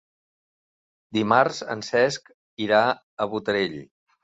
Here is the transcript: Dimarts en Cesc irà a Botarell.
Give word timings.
Dimarts 1.17 1.59
en 1.75 1.85
Cesc 1.89 2.33
irà 2.67 2.83
a 3.27 3.31
Botarell. 3.37 3.81